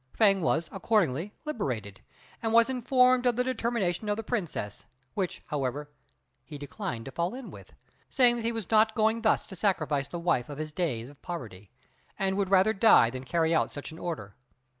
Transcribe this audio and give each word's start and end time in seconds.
Fêng 0.19 0.39
was 0.39 0.67
accordingly 0.71 1.31
liberated, 1.45 2.01
and 2.41 2.51
was 2.51 2.71
informed 2.71 3.27
of 3.27 3.35
the 3.35 3.43
determination 3.43 4.09
of 4.09 4.17
the 4.17 4.23
Princess, 4.23 4.85
which, 5.13 5.43
however, 5.45 5.91
he 6.43 6.57
declined 6.57 7.05
to 7.05 7.11
fall 7.11 7.35
in 7.35 7.51
with, 7.51 7.71
saying 8.09 8.37
that 8.37 8.41
he 8.45 8.51
was 8.51 8.71
not 8.71 8.95
going 8.95 9.21
thus 9.21 9.45
to 9.45 9.55
sacrifice 9.55 10.07
the 10.07 10.17
wife 10.17 10.49
of 10.49 10.57
his 10.57 10.71
days 10.71 11.07
of 11.07 11.21
poverty, 11.21 11.69
and 12.17 12.35
would 12.35 12.49
rather 12.49 12.73
die 12.73 13.11
than 13.11 13.23
carry 13.25 13.53
out 13.53 13.71
such 13.71 13.91
an 13.91 13.99
order. 13.99 14.35